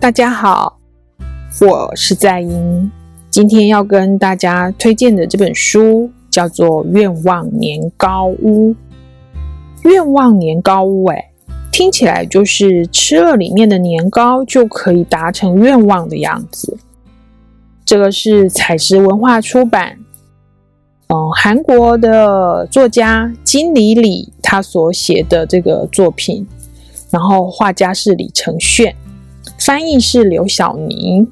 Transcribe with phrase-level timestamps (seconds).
[0.00, 0.78] 大家好，
[1.60, 2.88] 我是在英。
[3.30, 8.70] 今天要跟大家推荐的这本书叫做《愿望年糕屋》。
[9.82, 11.32] 愿望年糕屋，哎，
[11.72, 16.78] 听起来就是吃了里面的年糕就可以达成愿望的样子。
[17.84, 19.98] 这个是采石文化出版，
[21.08, 26.46] 嗯，韩国的作家金里里他所写的这个作品，
[27.10, 28.94] 然后画家是李承鉉。
[29.58, 31.30] 翻译是刘晓宁。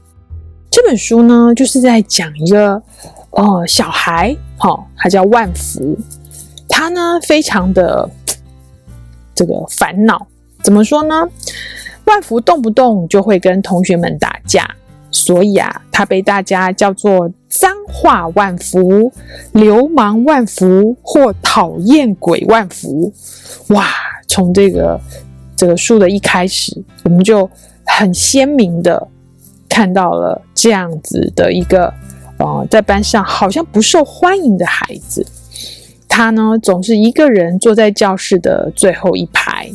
[0.70, 2.82] 这本书呢，就是在讲一个
[3.30, 5.96] 呃小孩，哈、他叫万福，
[6.68, 8.10] 他呢非常的
[9.34, 10.26] 这个烦恼。
[10.62, 11.26] 怎么说呢？
[12.04, 14.68] 万福动不动就会跟同学们打架，
[15.10, 19.10] 所以啊，他被大家叫做脏话万福、
[19.52, 23.10] 流氓万福或讨厌鬼万福。
[23.68, 23.86] 哇，
[24.28, 25.00] 从这个
[25.56, 27.48] 这个书的一开始，我们就。
[27.98, 29.08] 很鲜明的
[29.70, 31.90] 看到了这样子的一个，
[32.38, 35.26] 呃，在班上好像不受欢迎的孩子，
[36.06, 39.70] 他呢总是一个人坐在教室的最后一排。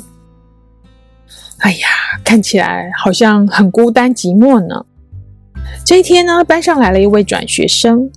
[1.61, 1.87] 哎呀，
[2.23, 4.85] 看起来好像很孤单寂寞呢。
[5.83, 8.07] 这一天呢，班上来了一位转学生，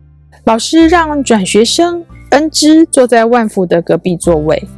[0.44, 4.68] 老师让转学生恩芝坐在万福的隔壁座位。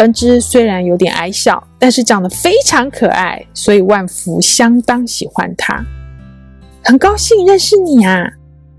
[0.00, 5.84] 恩之虽然有点矮小，但是长得非常可爱，所以万福相当喜欢他。
[6.82, 8.26] 很高兴认识你啊，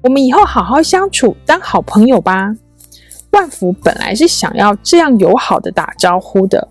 [0.02, 2.56] 我们以后好好相处，当好朋友吧。
[3.34, 6.68] 万福本来是想要这样友好的打招呼的，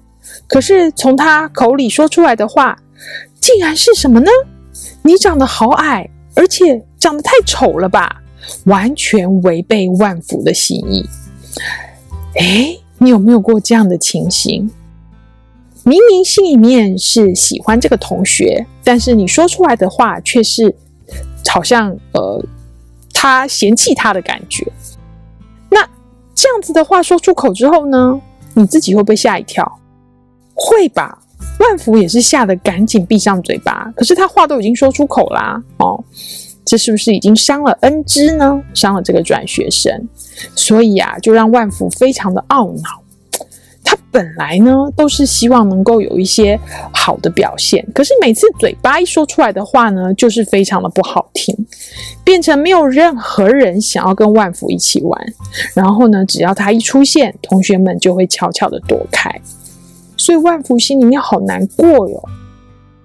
[0.49, 2.77] 可是从他口里说出来的话，
[3.41, 4.31] 竟然是什么呢？
[5.03, 8.21] 你长得好矮，而且长得太丑了吧，
[8.65, 11.09] 完全违背万福的心意。
[12.35, 14.71] 诶你有没有过这样的情形？
[15.85, 20.75] 明明心里面是喜欢这个同学，但是你说出来的话却是
[21.49, 22.45] 好像呃
[23.15, 24.71] 他嫌弃他的感觉。
[25.71, 25.81] 那
[26.35, 28.21] 这样子的话说出口之后呢，
[28.53, 29.81] 你自己会不会吓一跳？
[30.55, 31.19] 会吧？
[31.59, 33.91] 万福也是吓得赶紧闭上嘴巴。
[33.97, 36.05] 可是他话都已经说出口啦，哦。
[36.63, 38.63] 这是不是已经伤了恩芝呢？
[38.75, 40.07] 伤了这个转学生，
[40.55, 43.03] 所以啊，就让万福非常的懊恼。
[43.83, 46.59] 他本来呢，都是希望能够有一些
[46.93, 51.57] 好的表现，可是每次嘴巴一说出来的话呢，就是非常的不好听，
[52.23, 55.21] 变成没有任何人想要跟万福一起玩。
[55.75, 59.29] 然后呢，只要他一出现，同学们就会悄悄的躲开。
[60.17, 62.23] 所以万福心里面好难过哟。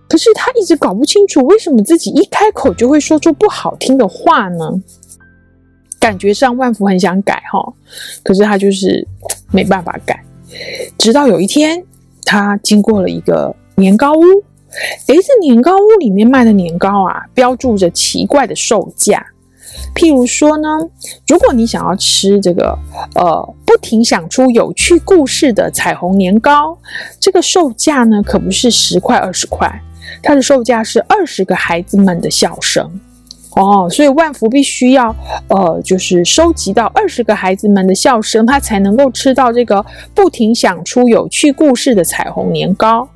[0.07, 4.69] 可是他一直搞不清楚，为什么自己一开口就会说出不好听的话呢？
[6.05, 7.73] 感觉上万福很想改哈，
[8.21, 9.07] 可是他就是
[9.49, 10.23] 没办法改。
[10.99, 11.83] 直到有一天，
[12.23, 14.21] 他经过了一个年糕屋，
[15.07, 19.25] 诶，这年糕屋里面卖的年糕啊，标注着奇怪的售价。
[19.95, 20.67] 譬如说呢，
[21.27, 22.77] 如果你想要吃这个
[23.15, 26.77] 呃不停想出有趣故事的彩虹年糕，
[27.19, 29.67] 这个售价呢可不是十块二十块。
[30.21, 32.87] 它的售价是二十个孩子们的笑声
[33.55, 35.15] 哦，所以万福必须要
[35.47, 43.07] 呃，就是收集到二十个孩子们的笑声，他才能够吃到这个不停想出有趣故事的彩虹年糕。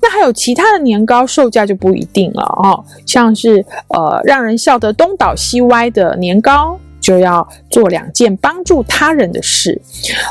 [0.00, 9.80] 那还有其他的年糕，售价就不一定了哦，像是呃让人笑得东倒西歪的年糕，就要做两件帮助他人的事。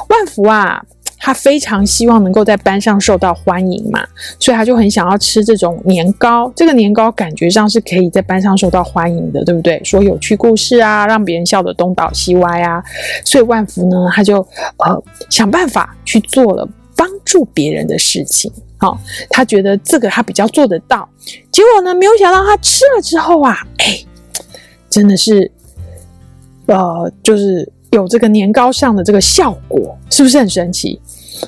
[0.10, 0.84] 万福啊。
[1.20, 4.06] 他非常希望能够在班上受到欢迎嘛，
[4.40, 6.52] 所以他就很想要吃这种年糕。
[6.56, 9.82] 这个年糕感觉上是可以在班上受到欢迎的，对不对？
[9.84, 12.84] 说有趣故事啊，让别人笑得东倒西歪啊。
[13.26, 14.38] 所以万福呢，他就
[14.78, 18.52] 呃想办法去做了帮助别人的事情。
[18.78, 18.98] 好、
[19.30, 21.10] 他觉得这个他比较做得到。
[21.52, 24.00] 结果呢，没有想到他吃了之后啊，哎，
[24.90, 25.52] 真的是，
[26.68, 27.72] 呃，就是。
[27.92, 31.00] 有这个年糕上的这个效果，是不是很神奇？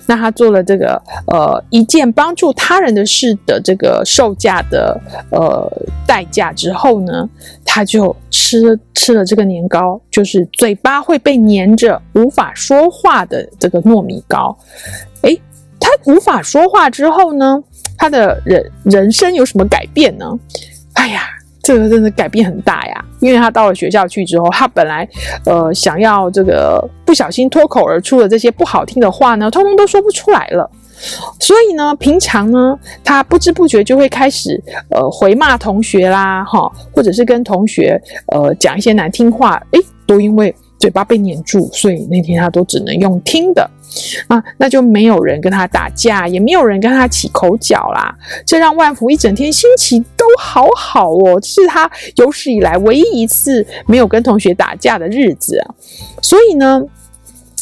[0.06, 5.00] 那他做了这个呃一件帮助他人的事的这个售价的
[5.32, 5.68] 呃
[6.06, 7.28] 代价之后呢，
[7.66, 14.56] 他就吃吃了这个年糕，就是嘴巴会被黏着，无法说话的这个糯米糕。
[15.24, 15.42] 诶，
[15.80, 17.64] 他无法说话之后呢，
[17.98, 20.40] 他的人人生有什么改变呢？
[20.94, 21.24] 哎呀！
[21.62, 25.08] 这个真的改变很大呀，因为他到了学校去之后，他本来
[25.46, 30.70] 呃想要这个不小心脱口而出的这些不好听的话呢，通通都说不出来了。
[31.40, 38.02] 所以呢，平常呢，他不知不觉就会开始呃回骂同学啦，哈，或者是跟同学
[38.34, 43.70] 呃讲一些难听话，诶，都因为嘴巴被黏住，所以那天他都只能用听的
[44.28, 48.16] 啊，那就没有人跟他打架，也没有人跟他起口角啦。
[48.46, 55.76] 这让万福一整天心情都好好哦，是他有史以来唯一一次没有跟同学打架的日子啊。
[56.22, 56.82] 所以呢，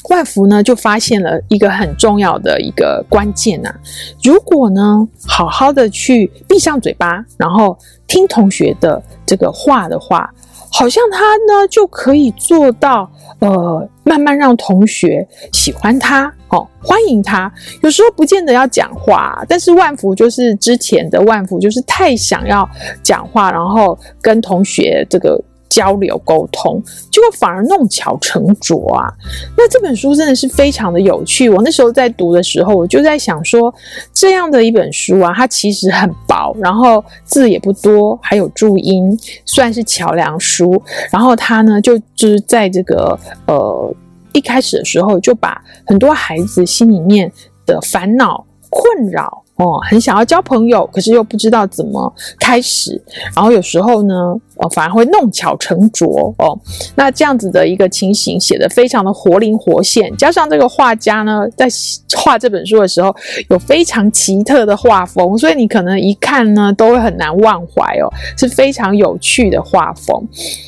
[0.09, 3.75] 万福呢就发现了一个很重要的一个关键呐、啊，
[4.23, 7.75] 如果呢好好的去闭上嘴巴，然后
[8.05, 10.31] 听同学的这个话的话。
[10.71, 13.09] 好像他呢就可以做到，
[13.39, 17.51] 呃，慢慢让同学喜欢他，哦，欢迎他。
[17.81, 22.67] 有时候不见得要讲话，但是万福就是之前的万福，就是太想要
[23.01, 25.41] 讲话，然后跟同学这个。
[25.77, 26.81] 交流沟通，
[27.11, 29.13] 结果反而弄巧成拙啊！
[29.55, 31.47] 那这本书真的是非常的有趣。
[31.51, 33.71] 我那时候在读的时候，我就在想说，
[34.11, 39.15] 这样的一本书啊，它其实很薄，然后字也不多，还有注音，
[39.45, 40.81] 算是桥梁书。
[41.11, 43.15] 然后它呢，就就是在这个
[43.45, 43.95] 呃
[44.33, 47.31] 一开始的时候，就把很多孩子心里面
[47.67, 49.43] 的烦恼、困扰。
[49.57, 53.01] 哦，很想要交朋友，可是又不知道怎么开始，
[53.35, 56.57] 然后有时候呢，哦，反而会弄巧成拙哦。
[56.95, 61.67] 那这样子的一个情形写得非常的活灵活现，加上这个画家呢，在
[62.15, 63.15] 画这本书的时候
[63.49, 70.27] 有非常奇特的画风，所以你可能一看呢都会很难忘怀哦，是非常有趣的画风。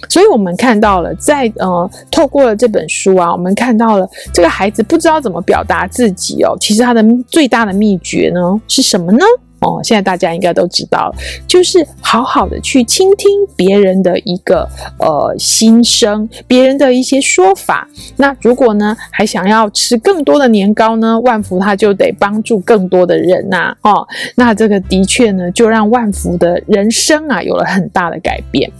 [0.10, 8.40] 所以我们看到了，在呃透过了这本书啊，我们看到了这个孩子不知道怎么表达自己哦，其实他的最大的秘诀呢。
[8.68, 9.26] 是什么呢？
[9.62, 11.14] 哦，现在大家应该都知道，
[11.48, 14.68] 就是好好的去倾听别人的一个
[15.00, 17.88] 呃心声，别人的一些说法。
[18.18, 23.92] 那如果呢，还想要吃更多的年糕呢，万福他就得帮助更多的人呐、啊。
[23.92, 28.72] 哦，那这个的确呢，就让万福的人生啊有了很大的改变。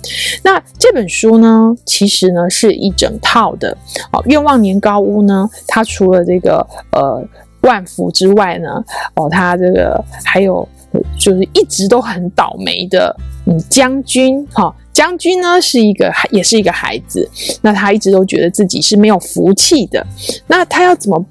[0.44, 3.78] 那这本书呢，其实呢是一整套的。
[4.12, 7.22] 哦，愿望年糕屋呢，它除了这个呃。
[7.62, 8.70] 万福之外呢，
[9.16, 10.68] 哦，他这个还有
[11.18, 13.16] 就是一直都很倒霉的，
[13.46, 17.30] 嗯，将军哈、将军呢是一个也是一个孩子，
[17.62, 20.06] 那他一直都觉得自己是没有福气的，
[20.48, 21.24] 那他要怎么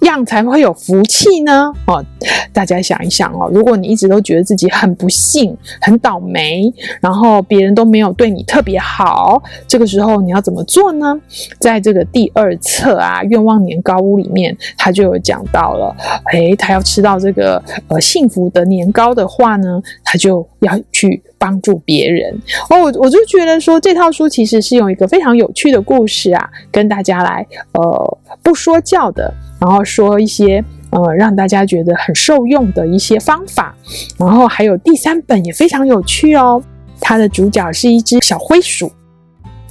[0.00, 1.72] 样才会有福气呢？
[1.86, 2.04] 哦，
[2.52, 11.18] 大家想一想哦，如果你一直都觉得自己很不幸、很倒霉，然后别人都没有对你特别好，这个时候你要怎么做呢？
[11.58, 15.94] 在这个第二册啊，愿望年糕屋里面，他就有讲到了，
[16.32, 22.32] 诶，他要吃到这个呃幸福的年糕的话呢，他就要去帮助别人。
[22.70, 29.32] 哦，我我就觉得说这套书其实是用一个非常有趣的故事啊，跟大家来呃不说教的。
[29.58, 33.74] 然后说一些呃让大家觉得很受用的一些方法，
[34.18, 36.62] 然后还有第三本也非常有趣哦，
[37.00, 38.92] 它的主角是一只小灰鼠。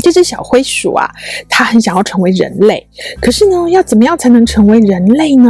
[0.06, 1.10] 这只小灰鼠啊，
[1.50, 2.88] 它很想要成为人类，
[3.20, 5.50] 可是呢，要怎么样才能成为人类呢？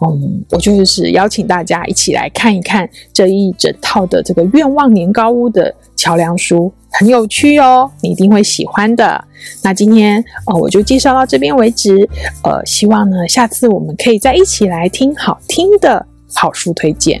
[0.00, 6.72] 嗯，我就是邀请大家一起来看一看这一整套的这个愿望年糕屋的桥梁书。
[6.92, 9.24] 很有趣哦，你一定会喜欢的。
[9.64, 12.08] 那今天呃，我就介绍到这边为止。
[12.44, 17.20] 呃，希望呢，下次我们可以再一起来听好听的好书推荐。